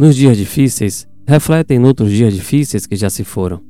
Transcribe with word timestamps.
Nos 0.00 0.16
dias 0.16 0.34
difíceis, 0.34 1.06
refletem 1.28 1.78
noutros 1.78 2.10
dias 2.10 2.32
difíceis 2.32 2.86
que 2.86 2.96
já 2.96 3.10
se 3.10 3.22
foram. 3.22 3.60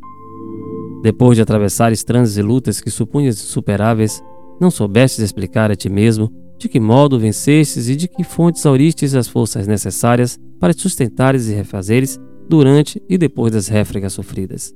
Depois 1.02 1.34
de 1.34 1.42
atravessar 1.42 1.92
trânsitos 2.04 2.38
e 2.38 2.42
lutas 2.42 2.80
que 2.80 2.88
supunhas 2.88 3.34
insuperáveis, 3.42 4.22
não 4.60 4.70
soubestes 4.70 5.19
explicar 5.24 5.72
a 5.72 5.74
ti 5.74 5.88
mesmo 5.88 6.32
de 6.56 6.69
que 6.69 6.78
modo 6.78 7.19
vencestes 7.19 7.88
e 7.88 7.96
de 7.96 8.06
que 8.06 8.22
fontes 8.22 8.64
auristes 8.64 9.16
as 9.16 9.27
forças 9.27 9.66
necessárias 9.66 10.38
para 10.60 10.72
te 10.72 10.82
sustentares 10.82 11.48
e 11.48 11.52
refazeres 11.52 12.16
durante 12.48 13.02
e 13.08 13.19
depois 13.19 13.52
das 13.52 13.66
réfragas 13.66 14.12
sofridas. 14.12 14.72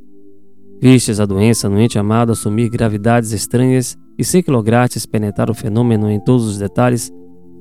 Vistes 0.82 1.21
a 1.21 1.24
doença 1.24 1.68
no 1.68 1.80
ente 1.80 2.01
amado 2.01 2.32
assumir 2.32 2.68
gravidades 2.68 3.30
estranhas 3.30 3.96
e 4.18 4.24
sem 4.24 4.43
que 4.43 4.51
lograstes 4.51 5.07
penetrar 5.07 5.48
o 5.48 5.55
fenômeno 5.55 6.10
em 6.10 6.18
todos 6.18 6.48
os 6.48 6.59
detalhes, 6.59 7.12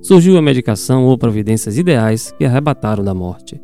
surgiu 0.02 0.36
a 0.36 0.42
medicação 0.42 1.06
ou 1.06 1.16
providências 1.16 1.78
ideais 1.78 2.34
que 2.40 2.44
arrebataram 2.44 3.04
da 3.04 3.14
morte. 3.14 3.62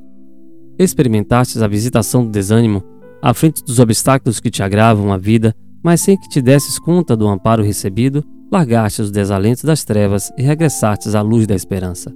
Experimentastes 0.79 1.61
a 1.61 1.67
visitação 1.67 2.23
do 2.23 2.31
desânimo 2.31 2.81
à 3.21 3.33
frente 3.33 3.61
dos 3.63 3.79
obstáculos 3.79 4.39
que 4.39 4.49
te 4.49 4.63
agravam 4.63 5.11
a 5.11 5.17
vida, 5.17 5.53
mas 5.83 5.99
sem 5.99 6.17
que 6.17 6.29
te 6.29 6.41
desses 6.41 6.79
conta 6.79 7.17
do 7.17 7.27
amparo 7.27 7.61
recebido, 7.61 8.23
largastes 8.49 9.07
os 9.07 9.11
desalentos 9.11 9.65
das 9.65 9.83
trevas 9.83 10.31
e 10.37 10.41
regressastes 10.41 11.15
à 11.15 11.21
luz 11.21 11.45
da 11.45 11.53
esperança. 11.53 12.13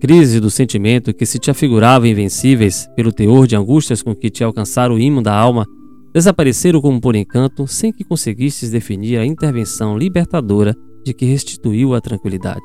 Crise 0.00 0.38
do 0.38 0.50
sentimento 0.50 1.12
que 1.12 1.26
se 1.26 1.38
te 1.38 1.50
afigurava 1.50 2.06
invencíveis 2.06 2.88
pelo 2.94 3.12
teor 3.12 3.46
de 3.46 3.56
angústias 3.56 4.02
com 4.02 4.14
que 4.14 4.30
te 4.30 4.44
alcançara 4.44 4.92
o 4.92 4.98
imo 4.98 5.20
da 5.20 5.34
alma, 5.34 5.66
desapareceram 6.14 6.80
como 6.80 7.00
por 7.00 7.16
encanto 7.16 7.66
sem 7.66 7.92
que 7.92 8.04
conseguistes 8.04 8.70
definir 8.70 9.18
a 9.18 9.26
intervenção 9.26 9.98
libertadora 9.98 10.76
de 11.04 11.12
que 11.12 11.26
restituiu 11.26 11.94
a 11.94 12.00
tranquilidade. 12.00 12.64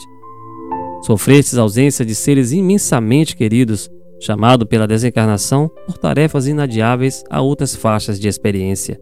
Sofrestes 1.04 1.58
a 1.58 1.62
ausência 1.62 2.06
de 2.06 2.14
seres 2.14 2.52
imensamente 2.52 3.36
queridos, 3.36 3.90
chamado 4.22 4.66
pela 4.66 4.88
desencarnação 4.88 5.70
por 5.86 5.98
tarefas 5.98 6.48
inadiáveis 6.48 7.24
a 7.30 7.42
outras 7.42 7.76
faixas 7.76 8.20
de 8.20 8.28
experiência. 8.28 9.02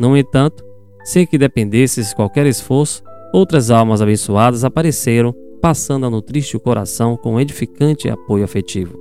No 0.00 0.16
entanto, 0.16 0.64
sem 1.04 1.26
que 1.26 1.38
dependesses 1.38 2.12
qualquer 2.12 2.46
esforço, 2.46 3.02
Outras 3.36 3.70
almas 3.70 4.00
abençoadas 4.00 4.64
apareceram, 4.64 5.34
passando 5.60 6.06
a 6.06 6.10
nutrir-te 6.10 6.56
o 6.56 6.60
coração 6.60 7.18
com 7.18 7.34
um 7.34 7.40
edificante 7.40 8.08
apoio 8.08 8.44
afetivo. 8.44 8.98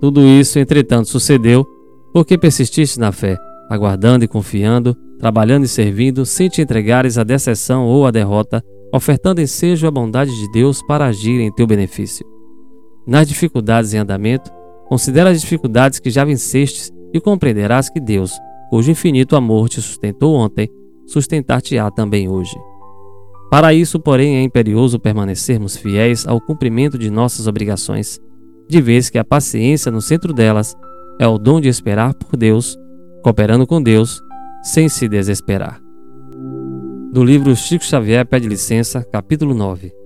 Tudo 0.00 0.20
isso, 0.24 0.58
entretanto, 0.58 1.08
sucedeu 1.08 1.66
porque 2.12 2.38
persististe 2.38 3.00
na 3.00 3.12
fé, 3.12 3.36
aguardando 3.68 4.24
e 4.24 4.28
confiando, 4.28 4.94
trabalhando 5.18 5.64
e 5.64 5.68
servindo, 5.68 6.24
sem 6.24 6.48
te 6.48 6.62
entregares 6.62 7.18
à 7.18 7.24
decepção 7.24 7.86
ou 7.86 8.06
à 8.06 8.12
derrota, 8.12 8.62
ofertando 8.94 9.40
ensejo 9.40 9.86
a 9.86 9.90
bondade 9.90 10.30
de 10.30 10.52
Deus 10.52 10.80
para 10.82 11.06
agir 11.06 11.40
em 11.40 11.52
teu 11.52 11.66
benefício. 11.66 12.24
Nas 13.06 13.26
dificuldades 13.26 13.92
em 13.94 13.98
andamento, 13.98 14.50
considera 14.88 15.30
as 15.30 15.40
dificuldades 15.40 15.98
que 15.98 16.10
já 16.10 16.24
vencestes 16.24 16.92
e 17.12 17.20
compreenderás 17.20 17.88
que 17.88 18.00
Deus, 18.00 18.32
cujo 18.70 18.90
infinito 18.90 19.36
amor 19.36 19.68
te 19.68 19.80
sustentou 19.80 20.34
ontem, 20.34 20.68
sustentar-te-á 21.06 21.90
também 21.90 22.28
hoje. 22.28 22.56
Para 23.50 23.72
isso, 23.72 24.00
porém, 24.00 24.36
é 24.36 24.42
imperioso 24.42 24.98
permanecermos 24.98 25.76
fiéis 25.76 26.26
ao 26.26 26.40
cumprimento 26.40 26.98
de 26.98 27.10
nossas 27.10 27.46
obrigações, 27.46 28.20
de 28.68 28.80
vez 28.80 29.08
que 29.08 29.18
a 29.18 29.24
paciência 29.24 29.92
no 29.92 30.02
centro 30.02 30.32
delas 30.32 30.74
é 31.20 31.26
o 31.26 31.38
dom 31.38 31.60
de 31.60 31.68
esperar 31.68 32.12
por 32.14 32.36
Deus, 32.36 32.76
cooperando 33.22 33.66
com 33.66 33.80
Deus, 33.80 34.20
sem 34.62 34.88
se 34.88 35.08
desesperar. 35.08 35.80
Do 37.12 37.24
livro 37.24 37.54
Chico 37.54 37.84
Xavier 37.84 38.26
Pede 38.26 38.48
Licença, 38.48 39.02
capítulo 39.04 39.54
9 39.54 40.05